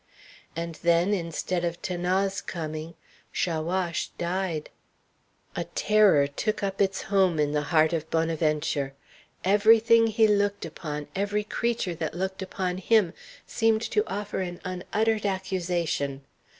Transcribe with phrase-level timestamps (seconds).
[0.55, 2.95] And then, instead of 'Thanase coming,
[3.31, 4.71] Chaouache died.
[5.55, 8.95] A terror took up its home in the heart of Bonaventure.
[9.43, 13.13] Every thing he looked upon, every creature that looked upon him,
[13.45, 16.23] seemed to offer an unuttered accusation.